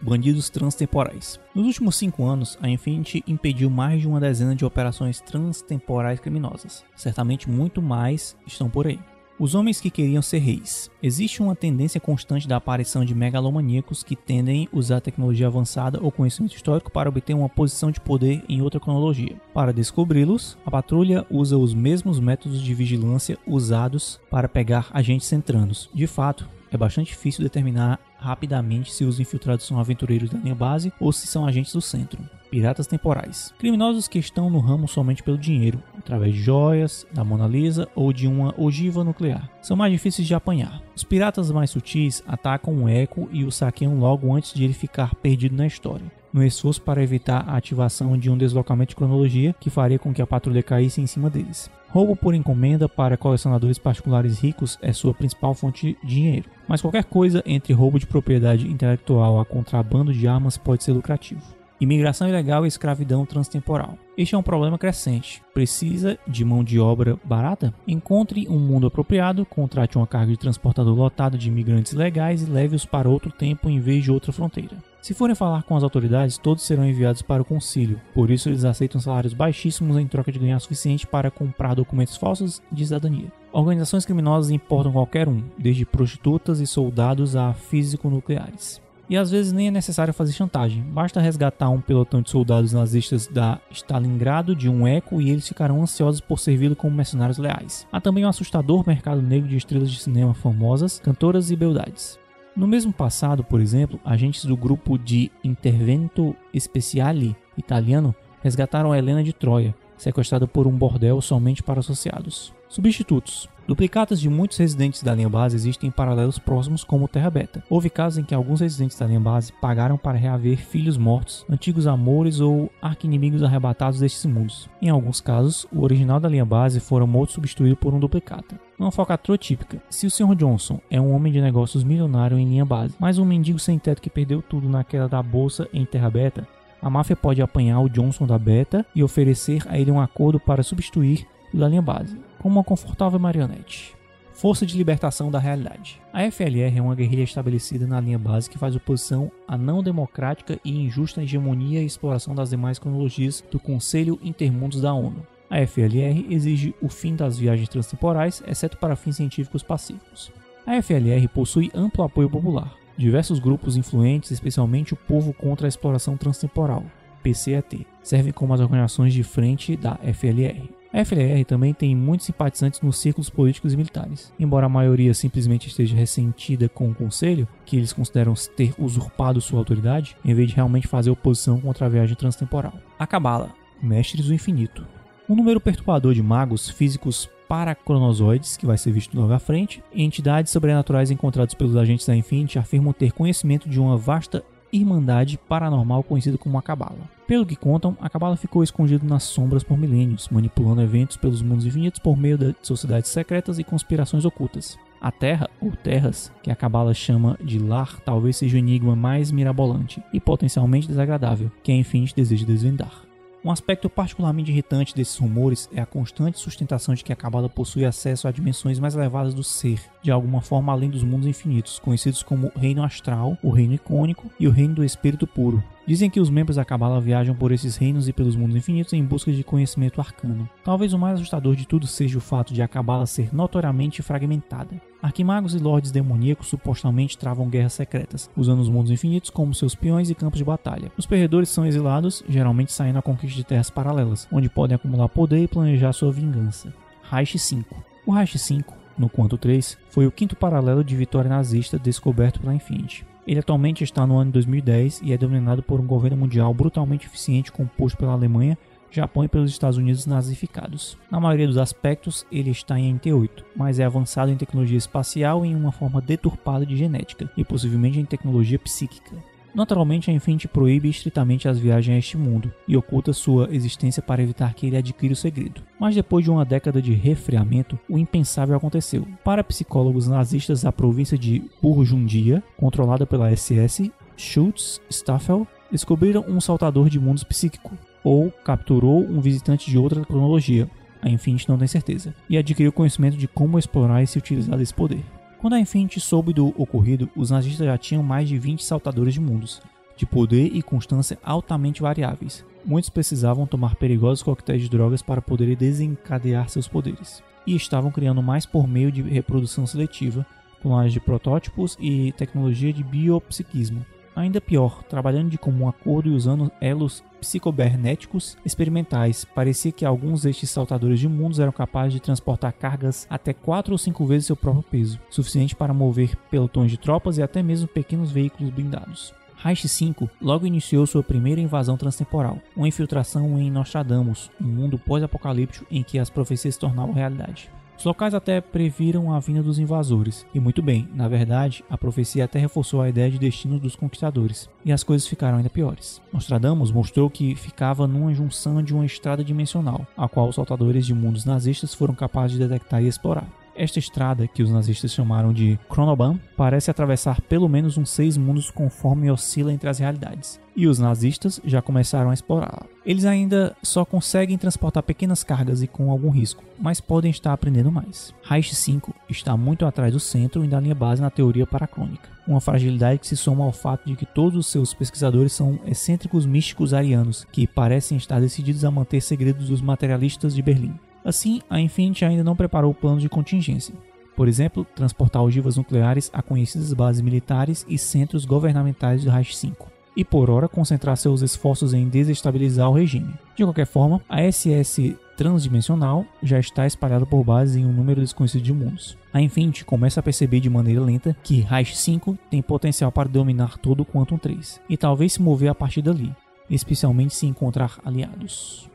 bandidos 0.03 0.49
transtemporais. 0.49 1.39
Nos 1.55 1.65
últimos 1.65 1.95
cinco 1.95 2.25
anos, 2.25 2.57
a 2.61 2.67
Infinity 2.67 3.23
impediu 3.25 3.69
mais 3.69 4.01
de 4.01 4.07
uma 4.07 4.19
dezena 4.19 4.53
de 4.55 4.65
operações 4.65 5.21
transtemporais 5.21 6.19
criminosas. 6.19 6.83
Certamente 6.95 7.49
muito 7.49 7.81
mais 7.81 8.35
estão 8.45 8.69
por 8.69 8.85
aí. 8.85 8.99
Os 9.43 9.55
homens 9.55 9.81
que 9.81 9.89
queriam 9.89 10.21
ser 10.21 10.37
reis. 10.37 10.89
Existe 11.03 11.43
uma 11.43 11.53
tendência 11.53 11.99
constante 11.99 12.47
da 12.47 12.55
aparição 12.55 13.03
de 13.03 13.13
megalomaníacos 13.13 14.01
que 14.01 14.15
tendem 14.15 14.69
a 14.71 14.77
usar 14.77 15.01
tecnologia 15.01 15.47
avançada 15.47 15.99
ou 16.01 16.13
conhecimento 16.13 16.55
histórico 16.55 16.89
para 16.89 17.09
obter 17.09 17.33
uma 17.33 17.49
posição 17.49 17.91
de 17.91 17.99
poder 17.99 18.41
em 18.47 18.61
outra 18.61 18.79
cronologia. 18.79 19.35
Para 19.53 19.73
descobri-los, 19.73 20.57
a 20.65 20.71
patrulha 20.71 21.25
usa 21.29 21.57
os 21.57 21.73
mesmos 21.73 22.21
métodos 22.21 22.61
de 22.61 22.73
vigilância 22.73 23.37
usados 23.45 24.17
para 24.31 24.47
pegar 24.47 24.87
agentes 24.93 25.27
centranos. 25.27 25.89
De 25.93 26.07
fato, 26.07 26.47
é 26.71 26.77
bastante 26.77 27.07
difícil 27.07 27.43
determinar 27.43 27.99
rapidamente 28.23 28.93
se 28.93 29.03
os 29.03 29.19
infiltrados 29.19 29.67
são 29.67 29.77
aventureiros 29.77 30.29
da 30.29 30.39
linha 30.39 30.55
base 30.55 30.93
ou 30.99 31.11
se 31.11 31.27
são 31.27 31.45
agentes 31.45 31.73
do 31.73 31.81
centro. 31.81 32.19
Piratas 32.49 32.87
temporais. 32.87 33.53
Criminosos 33.59 34.07
que 34.07 34.19
estão 34.19 34.49
no 34.49 34.59
ramo 34.59 34.87
somente 34.87 35.23
pelo 35.23 35.37
dinheiro, 35.37 35.81
através 35.97 36.33
de 36.33 36.41
joias, 36.41 37.05
da 37.11 37.23
Mona 37.23 37.47
Lisa 37.47 37.89
ou 37.95 38.13
de 38.13 38.27
uma 38.27 38.53
ogiva 38.57 39.03
nuclear. 39.03 39.49
São 39.61 39.75
mais 39.75 39.91
difíceis 39.91 40.27
de 40.27 40.35
apanhar. 40.35 40.81
Os 40.95 41.03
piratas 41.03 41.51
mais 41.51 41.71
sutis 41.71 42.23
atacam 42.25 42.83
o 42.83 42.87
Echo 42.87 43.27
e 43.31 43.43
o 43.43 43.51
saqueiam 43.51 43.99
logo 43.99 44.33
antes 44.33 44.53
de 44.53 44.63
ele 44.63 44.73
ficar 44.73 45.15
perdido 45.15 45.55
na 45.55 45.67
história 45.67 46.22
no 46.33 46.43
esforço 46.43 46.81
para 46.81 47.03
evitar 47.03 47.45
a 47.47 47.55
ativação 47.55 48.17
de 48.17 48.29
um 48.29 48.37
deslocamento 48.37 48.89
de 48.89 48.95
cronologia 48.95 49.55
que 49.59 49.69
faria 49.69 49.99
com 49.99 50.13
que 50.13 50.21
a 50.21 50.27
patrulha 50.27 50.63
caísse 50.63 50.99
em 50.99 51.07
cima 51.07 51.29
deles. 51.29 51.69
Roubo 51.89 52.15
por 52.15 52.33
encomenda 52.33 52.89
para 52.89 53.15
colecionadores 53.15 53.77
particulares 53.77 54.39
ricos 54.39 54.79
é 54.81 54.91
sua 54.91 55.13
principal 55.13 55.53
fonte 55.53 55.95
de 56.03 56.07
dinheiro, 56.07 56.49
mas 56.67 56.81
qualquer 56.81 57.03
coisa 57.03 57.43
entre 57.45 57.71
roubo 57.71 57.99
de 57.99 58.07
propriedade 58.07 58.67
intelectual 58.67 59.39
a 59.39 59.45
contrabando 59.45 60.11
de 60.11 60.27
armas 60.27 60.57
pode 60.57 60.83
ser 60.83 60.91
lucrativo. 60.91 61.43
Imigração 61.79 62.29
ilegal 62.29 62.63
e 62.63 62.67
escravidão 62.67 63.25
transtemporal. 63.25 63.97
Este 64.17 64.35
é 64.35 64.37
um 64.37 64.43
problema 64.43 64.77
crescente. 64.77 65.43
Precisa 65.53 66.17
de 66.25 66.45
mão 66.45 66.63
de 66.63 66.79
obra 66.79 67.19
barata? 67.25 67.73
Encontre 67.85 68.47
um 68.47 68.57
mundo 68.57 68.87
apropriado, 68.87 69.45
contrate 69.45 69.97
uma 69.97 70.07
carga 70.07 70.31
de 70.31 70.37
transportador 70.37 70.95
lotado 70.95 71.37
de 71.37 71.49
imigrantes 71.49 71.91
legais 71.91 72.41
e 72.41 72.49
leve-os 72.49 72.85
para 72.85 73.09
outro 73.09 73.31
tempo 73.31 73.69
em 73.69 73.79
vez 73.81 74.03
de 74.03 74.11
outra 74.11 74.31
fronteira. 74.31 74.77
Se 75.03 75.13
forem 75.13 75.35
falar 75.35 75.63
com 75.63 75.75
as 75.75 75.83
autoridades, 75.83 76.37
todos 76.37 76.63
serão 76.63 76.87
enviados 76.87 77.21
para 77.21 77.41
o 77.41 77.45
concílio, 77.45 77.99
por 78.13 78.31
isso 78.31 78.47
eles 78.47 78.63
aceitam 78.63 79.01
salários 79.01 79.33
baixíssimos 79.33 79.97
em 79.97 80.07
troca 80.07 80.31
de 80.31 80.39
ganhar 80.39 80.57
suficiente 80.61 81.05
para 81.05 81.29
comprar 81.29 81.75
documentos 81.75 82.15
falsos 82.15 82.61
de 82.71 82.85
cidadania. 82.85 83.29
Organizações 83.51 84.05
criminosas 84.05 84.49
importam 84.49 84.93
qualquer 84.93 85.27
um, 85.27 85.43
desde 85.57 85.85
prostitutas 85.85 86.61
e 86.61 86.65
soldados 86.65 87.35
a 87.35 87.51
físico-nucleares. 87.51 88.81
E 89.09 89.17
às 89.17 89.29
vezes 89.29 89.51
nem 89.51 89.67
é 89.67 89.71
necessário 89.71 90.13
fazer 90.13 90.31
chantagem, 90.31 90.81
basta 90.81 91.19
resgatar 91.19 91.69
um 91.69 91.81
pelotão 91.81 92.21
de 92.21 92.29
soldados 92.29 92.71
nazistas 92.71 93.27
da 93.27 93.59
Stalingrado 93.71 94.55
de 94.55 94.69
um 94.69 94.87
eco 94.87 95.21
e 95.21 95.29
eles 95.29 95.45
ficarão 95.45 95.81
ansiosos 95.81 96.21
por 96.21 96.39
servi-lo 96.39 96.77
como 96.77 96.95
mercenários 96.95 97.37
leais. 97.37 97.85
Há 97.91 97.99
também 97.99 98.25
um 98.25 98.29
assustador 98.29 98.87
mercado 98.87 99.21
negro 99.21 99.49
de 99.49 99.57
estrelas 99.57 99.91
de 99.91 99.99
cinema 99.99 100.33
famosas, 100.33 100.97
cantoras 100.97 101.51
e 101.51 101.57
beldades. 101.57 102.22
No 102.55 102.67
mesmo 102.67 102.93
passado, 102.93 103.43
por 103.43 103.59
exemplo, 103.59 103.99
agentes 104.05 104.45
do 104.45 104.55
grupo 104.55 104.97
de 104.97 105.31
Intervento 105.43 106.35
Speciale 106.57 107.35
italiano 107.57 108.15
resgataram 108.43 108.93
Helena 108.93 109.23
de 109.23 109.33
Troia, 109.33 109.73
sequestrada 110.03 110.47
por 110.47 110.67
um 110.67 110.71
bordel 110.71 111.21
somente 111.21 111.63
para 111.63 111.79
associados. 111.79 112.53
Substitutos. 112.67 113.47
Duplicatas 113.65 114.19
de 114.19 114.29
muitos 114.29 114.57
residentes 114.57 115.01
da 115.01 115.15
linha 115.15 115.29
base 115.29 115.55
existem 115.55 115.87
em 115.87 115.91
paralelos 115.91 116.37
próximos 116.37 116.83
como 116.83 117.07
Terra 117.07 117.29
Beta. 117.29 117.63
Houve 117.69 117.89
casos 117.89 118.17
em 118.17 118.23
que 118.23 118.35
alguns 118.35 118.59
residentes 118.59 118.97
da 118.97 119.05
linha 119.05 119.21
base 119.21 119.53
pagaram 119.61 119.97
para 119.97 120.17
reaver 120.17 120.57
filhos 120.57 120.97
mortos, 120.97 121.45
antigos 121.49 121.87
amores 121.87 122.41
ou 122.41 122.69
arquinimigos 122.81 123.41
arrebatados 123.41 124.01
destes 124.01 124.25
mundos. 124.25 124.69
Em 124.81 124.89
alguns 124.89 125.21
casos, 125.21 125.65
o 125.71 125.81
original 125.81 126.19
da 126.19 126.27
linha 126.27 126.43
base 126.43 126.81
fora 126.81 127.07
morto 127.07 127.33
substituído 127.33 127.77
por 127.77 127.93
um 127.93 127.99
duplicata. 127.99 128.59
Uma 128.77 128.91
focatrua 128.91 129.37
típica. 129.37 129.81
Se 129.89 130.05
o 130.05 130.11
Sr. 130.11 130.35
Johnson 130.35 130.81
é 130.89 130.99
um 130.99 131.13
homem 131.13 131.31
de 131.31 131.39
negócios 131.39 131.85
milionário 131.85 132.37
em 132.37 132.45
linha 132.45 132.65
base, 132.65 132.95
mas 132.99 133.17
um 133.17 133.23
mendigo 133.23 133.59
sem 133.59 133.79
teto 133.79 134.01
que 134.01 134.09
perdeu 134.09 134.41
tudo 134.41 134.67
na 134.67 134.83
queda 134.83 135.07
da 135.07 135.23
bolsa 135.23 135.69
em 135.71 135.85
Terra 135.85 136.09
Beta, 136.09 136.45
a 136.83 136.89
máfia 136.89 137.15
pode 137.15 137.41
apanhar 137.41 137.79
o 137.79 137.87
Johnson 137.87 138.27
da 138.27 138.37
Beta 138.37 138.85
e 138.93 139.01
oferecer 139.01 139.63
a 139.69 139.79
ele 139.79 139.89
um 139.89 140.01
acordo 140.01 140.37
para 140.37 140.61
substituir 140.61 141.25
o 141.53 141.57
da 141.57 141.69
linha 141.69 141.81
base 141.81 142.19
como 142.39 142.55
uma 142.57 142.63
confortável 142.63 143.17
marionete. 143.17 143.95
Força 144.33 144.65
de 144.65 144.75
Libertação 144.75 145.31
da 145.31 145.39
Realidade. 145.39 146.01
A 146.11 146.29
FLR 146.29 146.77
é 146.77 146.81
uma 146.81 146.95
guerrilha 146.95 147.23
estabelecida 147.23 147.87
na 147.87 148.01
linha 148.01 148.19
base 148.19 148.49
que 148.49 148.57
faz 148.57 148.75
oposição 148.75 149.31
à 149.47 149.57
não 149.57 149.81
democrática 149.81 150.59
e 150.65 150.71
injusta 150.71 151.23
hegemonia 151.23 151.81
e 151.81 151.85
exploração 151.85 152.35
das 152.35 152.49
demais 152.49 152.77
cronologias 152.77 153.41
do 153.49 153.59
Conselho 153.59 154.19
Intermundos 154.21 154.81
da 154.81 154.93
ONU. 154.93 155.25
A 155.49 155.65
FLR 155.65 156.25
exige 156.29 156.75
o 156.81 156.89
fim 156.89 157.15
das 157.15 157.37
viagens 157.37 157.69
transtemporais, 157.69 158.43
exceto 158.45 158.77
para 158.77 158.97
fins 158.97 159.15
científicos 159.15 159.63
pacíficos. 159.63 160.31
A 160.65 160.81
FLR 160.81 161.27
possui 161.29 161.71
amplo 161.73 162.03
apoio 162.03 162.29
popular. 162.29 162.82
Diversos 162.97 163.39
grupos 163.39 163.75
influentes, 163.75 164.31
especialmente 164.31 164.93
o 164.93 164.97
Povo 164.97 165.33
contra 165.33 165.67
a 165.67 165.69
Exploração 165.69 166.15
Transtemporal, 166.15 166.83
PCET, 167.23 167.87
servem 168.03 168.33
como 168.33 168.53
as 168.53 168.59
organizações 168.59 169.13
de 169.13 169.23
frente 169.23 169.75
da 169.75 169.97
FLR. 170.13 170.69
A 170.93 171.03
FLR 171.03 171.43
também 171.43 171.73
tem 171.73 171.95
muitos 171.95 172.27
simpatizantes 172.27 172.79
nos 172.81 172.99
círculos 172.99 173.27
políticos 173.27 173.73
e 173.73 173.77
militares. 173.77 174.31
Embora 174.39 174.67
a 174.67 174.69
maioria 174.69 175.11
simplesmente 175.15 175.67
esteja 175.67 175.95
ressentida 175.95 176.69
com 176.69 176.91
o 176.91 176.93
Conselho, 176.93 177.47
que 177.65 177.75
eles 177.75 177.91
consideram 177.91 178.35
ter 178.55 178.75
usurpado 178.77 179.41
sua 179.41 179.57
autoridade, 179.57 180.15
em 180.23 180.35
vez 180.35 180.49
de 180.49 180.55
realmente 180.55 180.87
fazer 180.87 181.09
oposição 181.09 181.59
contra 181.59 181.87
a 181.87 181.89
viagem 181.89 182.15
transtemporal. 182.15 182.73
A 182.99 183.07
Cabala, 183.07 183.51
Mestres 183.81 184.27
do 184.27 184.35
Infinito. 184.35 184.85
Um 185.27 185.35
número 185.35 185.59
perturbador 185.59 186.13
de 186.13 186.21
magos 186.21 186.69
físicos 186.69 187.27
paracronozoides, 187.53 188.57
que 188.57 188.65
vai 188.65 188.79
ser 188.79 188.91
visto 188.91 189.15
logo 189.15 189.31
à 189.31 189.37
frente, 189.37 189.83
entidades 189.93 190.51
sobrenaturais 190.51 191.11
encontradas 191.11 191.53
pelos 191.53 191.75
agentes 191.75 192.03
da 192.03 192.15
Infinity 192.15 192.57
afirmam 192.57 192.91
ter 192.91 193.11
conhecimento 193.11 193.69
de 193.69 193.79
uma 193.79 193.95
vasta 193.95 194.43
irmandade 194.71 195.37
paranormal 195.47 196.01
conhecida 196.01 196.35
como 196.35 196.57
a 196.57 196.63
Cabala. 196.63 197.07
Pelo 197.27 197.45
que 197.45 197.55
contam, 197.55 197.95
a 198.01 198.09
Cabala 198.09 198.35
ficou 198.35 198.63
escondido 198.63 199.05
nas 199.05 199.21
sombras 199.21 199.61
por 199.61 199.77
milênios, 199.77 200.29
manipulando 200.29 200.81
eventos 200.81 201.15
pelos 201.15 201.43
mundos 201.43 201.63
infinitos 201.63 201.99
por 201.99 202.17
meio 202.17 202.39
de 202.39 202.55
sociedades 202.63 203.11
secretas 203.11 203.59
e 203.59 203.63
conspirações 203.63 204.25
ocultas. 204.25 204.75
A 204.99 205.11
Terra, 205.11 205.47
ou 205.61 205.71
Terras, 205.73 206.31
que 206.41 206.49
a 206.49 206.55
Cabala 206.55 206.95
chama 206.95 207.37
de 207.39 207.59
lar, 207.59 207.99
talvez 207.99 208.37
seja 208.37 208.55
o 208.55 208.59
enigma 208.59 208.95
mais 208.95 209.29
mirabolante 209.29 210.01
e 210.11 210.19
potencialmente 210.19 210.87
desagradável 210.87 211.51
que 211.61 211.71
a 211.71 211.75
Infinity 211.75 212.15
deseja 212.15 212.47
desvendar. 212.47 213.12
Um 213.45 213.51
aspecto 213.51 213.89
particularmente 213.89 214.51
irritante 214.51 214.95
desses 214.95 215.17
rumores 215.17 215.69
é 215.73 215.81
a 215.81 215.85
constante 215.85 216.39
sustentação 216.39 216.95
de 216.95 217.03
que 217.03 217.11
a 217.11 217.15
Cabala 217.15 217.49
possui 217.49 217.83
acesso 217.83 218.25
a 218.25 218.31
dimensões 218.31 218.79
mais 218.79 218.95
elevadas 218.95 219.33
do 219.33 219.43
ser, 219.43 219.81
de 220.01 220.11
alguma 220.11 220.39
forma 220.39 220.71
além 220.71 220.89
dos 220.89 221.03
mundos 221.03 221.27
infinitos, 221.27 221.77
conhecidos 221.77 222.23
como 222.23 222.53
Reino 222.55 222.81
Astral, 222.81 223.37
o 223.43 223.49
Reino 223.49 223.73
Icônico 223.73 224.31
e 224.39 224.47
o 224.47 224.51
Reino 224.51 224.75
do 224.75 224.83
Espírito 224.85 225.27
Puro. 225.27 225.61
Dizem 225.85 226.09
que 226.09 226.21
os 226.21 226.29
membros 226.29 226.55
da 226.55 226.63
Cabala 226.63 227.01
viajam 227.01 227.35
por 227.35 227.51
esses 227.51 227.75
reinos 227.75 228.07
e 228.07 228.13
pelos 228.13 228.37
mundos 228.37 228.55
infinitos 228.55 228.93
em 228.93 229.03
busca 229.03 229.33
de 229.33 229.43
conhecimento 229.43 229.99
arcano. 229.99 230.49
Talvez 230.63 230.93
o 230.93 230.97
mais 230.97 231.15
assustador 231.15 231.57
de 231.57 231.67
tudo 231.67 231.85
seja 231.85 232.17
o 232.17 232.21
fato 232.21 232.53
de 232.53 232.61
a 232.61 232.67
Cabala 232.69 233.05
ser 233.05 233.35
notoriamente 233.35 234.01
fragmentada. 234.01 234.81
Arquimagos 235.01 235.53
e 235.53 235.59
lordes 235.59 235.91
demoníacos 235.91 236.47
supostamente 236.47 237.17
travam 237.17 237.49
guerras 237.49 237.73
secretas, 237.73 238.29
usando 238.37 238.61
os 238.61 238.69
mundos 238.69 238.91
infinitos 238.91 239.29
como 239.29 239.53
seus 239.53 239.75
peões 239.75 240.09
e 240.09 240.15
campos 240.15 240.37
de 240.37 240.45
batalha. 240.45 240.89
Os 240.97 241.05
perdedores 241.05 241.49
são 241.49 241.65
exilados, 241.65 242.23
geralmente 242.29 242.71
saindo 242.71 242.99
à 242.99 243.01
conquista 243.01 243.35
de 243.35 243.43
terras 243.43 243.69
paralelas, 243.69 244.25
onde 244.31 244.49
podem 244.49 244.75
acumular 244.75 245.09
poder 245.09 245.43
e 245.43 245.47
planejar 245.49 245.91
sua 245.91 246.13
vingança. 246.13 246.73
Reich 247.11 247.37
5 247.37 247.83
O 248.05 248.13
Reich 248.13 248.39
5, 248.39 248.73
no 248.97 249.09
Quanto 249.09 249.37
3, 249.37 249.77
foi 249.89 250.07
o 250.07 250.11
quinto 250.11 250.37
paralelo 250.37 250.81
de 250.81 250.95
vitória 250.95 251.29
nazista 251.29 251.77
descoberto 251.77 252.39
pela 252.39 252.55
Infinity. 252.55 253.05
Ele 253.27 253.39
atualmente 253.39 253.83
está 253.83 254.05
no 254.05 254.17
ano 254.17 254.31
2010 254.31 255.01
e 255.03 255.13
é 255.13 255.17
dominado 255.17 255.63
por 255.63 255.79
um 255.79 255.85
governo 255.85 256.17
mundial 256.17 256.53
brutalmente 256.53 257.07
eficiente 257.07 257.51
composto 257.51 257.97
pela 257.97 258.13
Alemanha, 258.13 258.57
Japão 258.91 259.23
e 259.23 259.27
pelos 259.27 259.49
Estados 259.49 259.77
Unidos 259.77 260.05
nazificados. 260.05 260.97
Na 261.09 261.19
maioria 261.19 261.47
dos 261.47 261.57
aspectos, 261.57 262.27
ele 262.31 262.51
está 262.51 262.77
em 262.77 262.95
NT8, 262.95 263.43
mas 263.55 263.79
é 263.79 263.85
avançado 263.85 264.31
em 264.31 264.37
tecnologia 264.37 264.77
espacial 264.77 265.43
e 265.43 265.49
em 265.49 265.55
uma 265.55 265.71
forma 265.71 265.99
deturpada 265.99 266.65
de 266.65 266.77
genética, 266.77 267.29
e 267.35 267.43
possivelmente 267.43 267.99
em 267.99 268.05
tecnologia 268.05 268.59
psíquica. 268.59 269.15
Naturalmente, 269.53 270.09
a 270.09 270.13
Infinity 270.13 270.47
proíbe 270.47 270.89
estritamente 270.89 271.47
as 271.47 271.59
viagens 271.59 271.95
a 271.95 271.99
este 271.99 272.17
mundo 272.17 272.51
e 272.67 272.75
oculta 272.75 273.13
sua 273.13 273.47
existência 273.51 274.01
para 274.01 274.23
evitar 274.23 274.53
que 274.53 274.65
ele 274.65 274.77
adquira 274.77 275.13
o 275.13 275.15
segredo. 275.15 275.61
Mas 275.79 275.93
depois 275.93 276.25
de 276.25 276.31
uma 276.31 276.43
década 276.43 276.81
de 276.81 276.93
refriamento, 276.93 277.77
o 277.87 277.97
impensável 277.97 278.55
aconteceu. 278.55 279.07
Para 279.23 279.43
psicólogos 279.43 280.07
nazistas, 280.07 280.65
a 280.65 280.71
província 280.71 281.17
de 281.17 281.43
Burgundia, 281.61 282.43
controlada 282.57 283.05
pela 283.05 283.29
SS, 283.35 283.91
Schutz 284.17 284.81
Staffel, 284.89 285.47
descobriram 285.71 286.25
um 286.27 286.41
saltador 286.41 286.89
de 286.89 286.99
mundos 286.99 287.23
psíquico, 287.23 287.77
ou 288.03 288.31
capturou 288.43 289.03
um 289.03 289.21
visitante 289.21 289.69
de 289.69 289.77
outra 289.77 290.03
cronologia, 290.03 290.69
a 291.01 291.09
Infinity 291.09 291.49
não 291.49 291.57
tem 291.57 291.67
certeza, 291.67 292.15
e 292.29 292.37
adquiriu 292.37 292.71
conhecimento 292.71 293.17
de 293.17 293.27
como 293.27 293.59
explorar 293.59 294.01
e 294.01 294.07
se 294.07 294.17
utilizar 294.17 294.57
desse 294.57 294.73
poder. 294.73 295.03
Quando 295.43 295.55
a 295.55 295.59
Infinity 295.59 295.99
soube 295.99 296.31
do 296.31 296.53
ocorrido, 296.57 297.09
os 297.17 297.29
nazistas 297.29 297.67
já 297.67 297.77
tinham 297.77 298.01
mais 298.01 298.29
de 298.29 298.39
20 298.39 298.63
saltadores 298.63 299.13
de 299.13 299.19
mundos, 299.19 299.61
de 299.97 300.05
poder 300.05 300.45
e 300.55 300.61
constância 300.61 301.19
altamente 301.21 301.81
variáveis. 301.81 302.45
Muitos 302.63 302.89
precisavam 302.89 303.45
tomar 303.45 303.75
perigosos 303.75 304.23
coquetéis 304.23 304.61
de 304.61 304.69
drogas 304.69 305.01
para 305.01 305.21
poderem 305.21 305.53
desencadear 305.53 306.47
seus 306.47 306.65
poderes, 306.65 307.21
e 307.45 307.57
estavam 307.57 307.91
criando 307.91 308.23
mais 308.23 308.45
por 308.45 308.65
meio 308.65 308.89
de 308.89 309.01
reprodução 309.01 309.67
seletiva, 309.67 310.25
clonagem 310.61 310.93
de 310.93 311.01
protótipos 311.01 311.77
e 311.77 312.13
tecnologia 312.13 312.71
de 312.71 312.81
biopsiquismo. 312.81 313.85
Ainda 314.15 314.39
pior, 314.39 314.83
trabalhando 314.83 315.29
de 315.29 315.37
comum 315.37 315.67
acordo 315.67 316.09
e 316.09 316.13
usando 316.13 316.51
elos 316.61 317.03
psicobernéticos 317.19 318.37
experimentais, 318.45 319.25
parecia 319.25 319.71
que 319.71 319.85
alguns 319.85 320.21
destes 320.21 320.51
saltadores 320.51 320.99
de 320.99 321.07
mundos 321.07 321.39
eram 321.39 321.51
capazes 321.51 321.93
de 321.93 321.99
transportar 321.99 322.53
cargas 322.53 323.07
até 323.09 323.33
4 323.33 323.71
ou 323.71 323.77
5 323.77 324.05
vezes 324.05 324.27
seu 324.27 324.35
próprio 324.35 324.63
peso, 324.63 324.99
suficiente 325.09 325.55
para 325.55 325.73
mover 325.73 326.15
pelotões 326.29 326.69
de 326.69 326.77
tropas 326.77 327.17
e 327.17 327.23
até 327.23 327.41
mesmo 327.41 327.67
pequenos 327.67 328.11
veículos 328.11 328.53
blindados. 328.53 329.13
Reich 329.35 329.67
5 329.67 330.09
logo 330.21 330.45
iniciou 330.45 330.85
sua 330.85 331.03
primeira 331.03 331.41
invasão 331.41 331.75
transtemporal, 331.75 332.39
uma 332.55 332.67
infiltração 332.67 333.37
em 333.39 333.49
Nostradamus, 333.49 334.29
um 334.39 334.45
mundo 334.45 334.77
pós-apocalíptico 334.77 335.65
em 335.71 335.81
que 335.83 335.97
as 335.97 336.09
profecias 336.09 336.53
se 336.53 336.59
tornavam 336.59 336.93
realidade. 336.93 337.49
Os 337.77 337.85
locais 337.85 338.13
até 338.13 338.39
previram 338.39 339.13
a 339.13 339.19
vinda 339.19 339.43
dos 339.43 339.59
invasores, 339.59 340.25
e 340.33 340.39
muito 340.39 340.61
bem, 340.61 340.87
na 340.93 341.07
verdade, 341.07 341.65
a 341.69 341.77
profecia 341.77 342.25
até 342.25 342.39
reforçou 342.39 342.81
a 342.81 342.89
ideia 342.89 343.11
de 343.11 343.19
destino 343.19 343.59
dos 343.59 343.75
conquistadores, 343.75 344.49
e 344.63 344.71
as 344.71 344.83
coisas 344.83 345.07
ficaram 345.07 345.37
ainda 345.37 345.49
piores. 345.49 346.01
Nostradamus 346.11 346.71
mostrou 346.71 347.09
que 347.09 347.35
ficava 347.35 347.87
numa 347.87 348.13
junção 348.13 348.61
de 348.63 348.73
uma 348.73 348.85
estrada 348.85 349.23
dimensional, 349.23 349.85
a 349.97 350.07
qual 350.07 350.29
os 350.29 350.35
saltadores 350.35 350.85
de 350.85 350.93
mundos 350.93 351.25
nazistas 351.25 351.73
foram 351.73 351.93
capazes 351.93 352.37
de 352.37 352.47
detectar 352.47 352.81
e 352.81 352.87
explorar. 352.87 353.27
Esta 353.55 353.77
estrada, 353.77 354.27
que 354.27 354.41
os 354.41 354.49
nazistas 354.49 354.91
chamaram 354.91 355.31
de 355.31 355.59
Chronoban, 355.71 356.19
parece 356.35 356.71
atravessar 356.71 357.21
pelo 357.21 357.47
menos 357.47 357.77
uns 357.77 357.91
seis 357.91 358.17
mundos 358.17 358.49
conforme 358.49 359.11
oscila 359.11 359.53
entre 359.53 359.69
as 359.69 359.77
realidades, 359.77 360.39
e 360.55 360.67
os 360.67 360.79
nazistas 360.79 361.39
já 361.45 361.61
começaram 361.61 362.09
a 362.09 362.13
explorá-la. 362.13 362.65
Eles 362.83 363.05
ainda 363.05 363.55
só 363.61 363.85
conseguem 363.85 364.37
transportar 364.37 364.81
pequenas 364.81 365.23
cargas 365.23 365.61
e 365.61 365.67
com 365.67 365.91
algum 365.91 366.09
risco, 366.09 366.43
mas 366.59 366.81
podem 366.81 367.11
estar 367.11 367.31
aprendendo 367.31 367.71
mais. 367.71 368.13
Reich 368.23 368.55
5 368.55 368.93
está 369.07 369.37
muito 369.37 369.65
atrás 369.65 369.93
do 369.93 369.99
centro 369.99 370.43
e 370.43 370.47
da 370.47 370.59
linha 370.59 370.75
base 370.75 371.01
na 371.01 371.11
teoria 371.11 371.45
paracrônica, 371.45 372.09
uma 372.27 372.41
fragilidade 372.41 372.99
que 372.99 373.07
se 373.07 373.15
soma 373.15 373.45
ao 373.45 373.51
fato 373.51 373.85
de 373.85 373.95
que 373.95 374.05
todos 374.05 374.37
os 374.37 374.47
seus 374.47 374.73
pesquisadores 374.73 375.31
são 375.31 375.59
excêntricos 375.65 376.25
místicos 376.25 376.73
arianos, 376.73 377.25
que 377.31 377.45
parecem 377.45 377.97
estar 377.97 378.19
decididos 378.19 378.65
a 378.65 378.71
manter 378.71 379.01
segredos 379.01 379.49
dos 379.49 379.61
materialistas 379.61 380.33
de 380.33 380.41
Berlim. 380.41 380.73
Assim, 381.03 381.41
a 381.49 381.59
Infinity 381.59 382.05
ainda 382.05 382.23
não 382.23 382.35
preparou 382.35 382.73
planos 382.73 383.01
de 383.01 383.09
contingência. 383.09 383.75
Por 384.15 384.27
exemplo, 384.27 384.65
transportar 384.75 385.23
ogivas 385.23 385.57
nucleares 385.57 386.09
a 386.13 386.21
conhecidas 386.21 386.71
bases 386.73 387.01
militares 387.01 387.65
e 387.67 387.77
centros 387.77 388.25
governamentais 388.25 389.03
do 389.03 389.09
Reich 389.09 389.35
5. 389.35 389.71
E 389.95 390.03
por 390.03 390.29
hora 390.29 390.47
concentrar 390.47 390.97
seus 390.97 391.21
esforços 391.21 391.73
em 391.73 391.87
desestabilizar 391.87 392.69
o 392.69 392.73
regime. 392.73 393.13
De 393.35 393.43
qualquer 393.43 393.65
forma, 393.65 394.01
a 394.09 394.21
SS 394.21 394.97
transdimensional 395.15 396.05
já 396.21 396.39
está 396.39 396.65
espalhada 396.65 397.05
por 397.05 397.23
bases 397.23 397.55
em 397.55 397.65
um 397.65 397.71
número 397.71 398.01
desconhecido 398.01 398.43
de 398.43 398.53
mundos. 398.53 398.97
A 399.13 399.21
Infinity 399.21 399.63
começa 399.63 399.99
a 399.99 400.03
perceber 400.03 400.39
de 400.39 400.49
maneira 400.49 400.81
lenta 400.81 401.15
que 401.23 401.41
Reich 401.41 401.75
5 401.75 402.17
tem 402.29 402.41
potencial 402.41 402.91
para 402.91 403.09
dominar 403.09 403.57
todo 403.57 403.81
o 403.81 403.85
Quantum 403.85 404.17
3 404.17 404.61
e 404.67 404.75
talvez 404.75 405.13
se 405.13 405.21
mover 405.21 405.49
a 405.49 405.55
partir 405.55 405.83
dali, 405.83 406.11
especialmente 406.49 407.13
se 407.13 407.27
encontrar 407.27 407.79
aliados. 407.85 408.72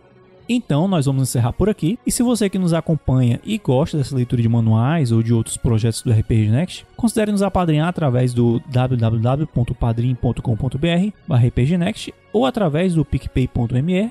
Então, 0.49 0.89
nós 0.89 1.07
vamos 1.07 1.25
encerrar 1.25 1.53
por 1.53 1.69
aqui. 1.69 1.99
E 2.07 2.11
se 2.11 2.23
você 2.23 2.49
que 2.49 2.59
nos 2.59 2.73
acompanha 2.73 3.39
e 3.45 3.59
gosta 3.59 3.99
dessa 3.99 4.17
leitura 4.17 4.41
de 4.41 4.49
manuais 4.49 5.13
ou 5.13 5.23
de 5.23 5.35
outros 5.35 5.59
projetos 5.59 6.01
do 6.03 6.11
RPG 6.11 6.49
Next, 6.49 6.87
considere 6.97 7.31
nos 7.31 7.43
apadrinhar 7.43 7.89
através 7.89 8.33
do 8.33 8.63
www.padrim.com.br 8.67 11.47
rpgnext 11.47 12.15
ou 12.33 12.47
através 12.47 12.95
do 12.95 13.05
picpay.me 13.05 14.11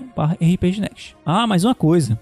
rpgnext. 0.54 1.16
Ah, 1.26 1.48
mais 1.48 1.66
uma 1.66 1.74
coisa. 1.74 2.20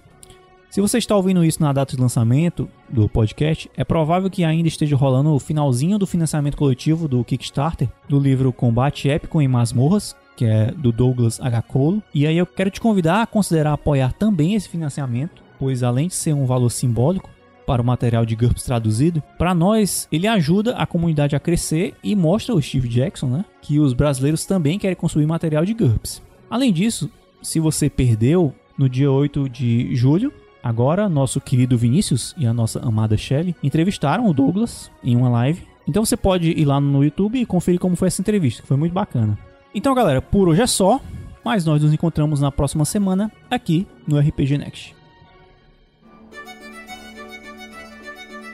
Se 0.69 0.79
você 0.81 0.97
está 0.97 1.15
ouvindo 1.15 1.43
isso 1.43 1.61
na 1.61 1.71
data 1.71 1.95
de 1.95 2.01
lançamento 2.01 2.67
do 2.89 3.07
podcast, 3.07 3.69
é 3.77 3.85
provável 3.85 4.29
que 4.29 4.43
ainda 4.43 4.67
esteja 4.67 4.95
rolando 4.95 5.33
o 5.33 5.39
finalzinho 5.39 5.97
do 5.97 6.05
financiamento 6.05 6.57
coletivo 6.57 7.07
do 7.07 7.23
Kickstarter 7.23 7.87
do 8.09 8.19
livro 8.19 8.51
Combate 8.51 9.09
Épico 9.09 9.41
em 9.41 9.47
Masmorras, 9.47 10.13
que 10.35 10.45
é 10.45 10.71
do 10.71 10.91
Douglas. 10.91 11.39
Cole. 11.67 12.03
E 12.13 12.27
aí 12.27 12.37
eu 12.37 12.45
quero 12.45 12.69
te 12.69 12.81
convidar 12.81 13.21
a 13.21 13.27
considerar 13.27 13.73
apoiar 13.73 14.13
também 14.13 14.53
esse 14.53 14.69
financiamento, 14.69 15.43
pois 15.57 15.83
além 15.83 16.07
de 16.07 16.15
ser 16.15 16.33
um 16.33 16.45
valor 16.45 16.69
simbólico 16.69 17.29
para 17.65 17.81
o 17.81 17.85
material 17.85 18.25
de 18.25 18.35
GURPS 18.35 18.63
traduzido, 18.63 19.23
para 19.37 19.53
nós 19.53 20.07
ele 20.11 20.27
ajuda 20.27 20.75
a 20.75 20.85
comunidade 20.85 21.35
a 21.35 21.39
crescer 21.39 21.95
e 22.03 22.15
mostra 22.15 22.53
o 22.53 22.61
Steve 22.61 22.87
Jackson, 22.87 23.27
né, 23.27 23.45
que 23.61 23.79
os 23.79 23.93
brasileiros 23.93 24.45
também 24.45 24.77
querem 24.77 24.95
consumir 24.95 25.25
material 25.25 25.65
de 25.65 25.73
GURPS. 25.73 26.21
Além 26.49 26.71
disso, 26.71 27.09
se 27.41 27.59
você 27.59 27.89
perdeu 27.89 28.53
no 28.77 28.87
dia 28.87 29.11
8 29.11 29.49
de 29.49 29.95
julho, 29.95 30.31
agora 30.61 31.09
nosso 31.09 31.41
querido 31.41 31.77
Vinícius 31.77 32.35
e 32.37 32.45
a 32.45 32.53
nossa 32.53 32.79
amada 32.79 33.17
Shelley 33.17 33.55
entrevistaram 33.63 34.27
o 34.27 34.33
Douglas 34.33 34.91
em 35.03 35.15
uma 35.15 35.29
live. 35.29 35.63
Então 35.87 36.03
você 36.03 36.17
pode 36.17 36.51
ir 36.51 36.65
lá 36.65 36.79
no 36.79 37.03
YouTube 37.03 37.39
e 37.39 37.45
conferir 37.45 37.79
como 37.79 37.95
foi 37.95 38.07
essa 38.07 38.21
entrevista, 38.21 38.61
que 38.61 38.67
foi 38.67 38.77
muito 38.77 38.93
bacana. 38.93 39.37
Então, 39.75 39.93
galera, 39.93 40.21
por 40.21 40.47
hoje 40.47 40.61
é 40.61 40.67
só, 40.67 41.01
mas 41.43 41.65
nós 41.65 41.83
nos 41.83 41.91
encontramos 41.91 42.39
na 42.39 42.49
próxima 42.49 42.85
semana 42.85 43.29
aqui 43.51 43.85
no 44.07 44.17
RPG 44.17 44.57
Next. 44.57 44.95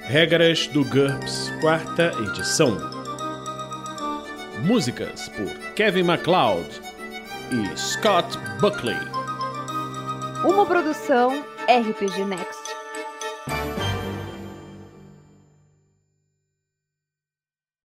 Regras 0.01 0.65
do 0.65 0.83
GURPS, 0.83 1.53
quarta 1.61 2.11
edição. 2.23 2.75
Músicas 4.65 5.29
por 5.29 5.47
Kevin 5.75 6.03
MacLeod 6.03 6.67
e 7.51 7.77
Scott 7.77 8.35
Buckley. 8.59 8.97
Uma 10.43 10.65
produção 10.65 11.45
RPG 11.69 12.25
Next. 12.25 12.60